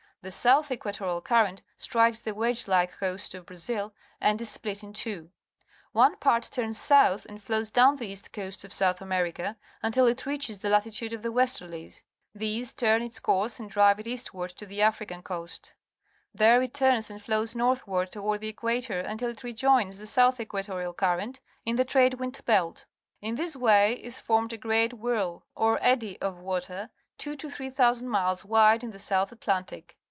'rhe^ 0.23 0.31
South 0.31 0.69
Equatorial 0.69 1.19
Current 1.19 1.63
strikes 1.77 2.19
the 2.19 2.35
wedge 2.35 2.67
like 2.67 2.91
coast 2.99 3.33
of 3.33 3.47
Brazil 3.47 3.91
and 4.21 4.39
is 4.39 4.49
split 4.51 4.83
in 4.83 4.93
two. 4.93 5.31
fifxA/^lM^ 5.61 5.81
One. 5.93 6.15
part 6.17 6.43
turns 6.51 6.79
south 6.79 7.25
and 7.25 7.41
flows 7.41 7.71
down 7.71 7.95
the' 7.95 8.05
_,2t^KvX. 8.11 8.21
cast 8.21 8.31
coast 8.31 8.63
of 8.63 8.71
South, 8.71 8.99
Anierica 8.99 9.55
until 9.81 10.05
it 10.05 10.27
reach 10.27 10.47
es 10.47 10.59
the 10.59 10.69
latitude 10.69 11.11
of 11.13 11.23
the 11.23 11.31
westerlies. 11.33 12.03
These 12.35 12.71
turn 12.73 12.99
p 12.99 13.05
a 13.05 13.05
its 13.07 13.19
course 13.19 13.59
and 13.59 13.67
drive 13.67 13.99
it 13.99 14.05
eastward 14.05 14.51
to 14.57 14.67
the 14.67 14.77
^Sm^rJ^^ 14.77 15.23
AfricaiT^coasl. 15.23 15.71
There 16.35 16.61
it 16.61 16.75
turns 16.75 17.09
and 17.09 17.19
flows 17.19 17.55
j^^vXi^^ 17.55 17.83
iioiithward 17.83 18.09
toward 18.11 18.41
the 18.41 18.47
equator 18.49 18.99
until 18.99 19.31
it 19.31 19.43
re 19.43 19.53
j 19.53 19.65
oins 19.65 19.97
the 19.97 20.05
South 20.05 20.39
Equatorial 20.39 20.93
Current 20.93 21.39
in 21.65 21.77
the 21.77 21.83
trade 21.83 22.19
wind 22.19 22.39
be 22.45 22.53
lt. 22.59 22.85
In 23.23 23.33
this 23.33 23.55
way 23.55 23.93
is 23.93 24.19
formed 24.21 24.53
a 24.53 24.57
great 24.57 24.93
whirl, 24.93 25.41
or 25.55 25.79
eddy, 25.81 26.21
of 26.21 26.37
water, 26.37 26.91
two 27.17 27.35
to 27.37 27.49
three 27.49 27.69
thou 27.69 27.93
sand 27.93 28.11
miles 28.11 28.45
wide 28.45 28.83
in 28.83 28.91
the 28.91 28.99
South 28.99 29.31
Atlantic. 29.31 29.97